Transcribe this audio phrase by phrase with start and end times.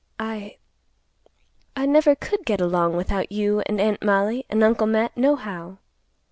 [0.17, 5.77] I—I never could get along without you and Aunt Mollie and Uncle Matt, nohow."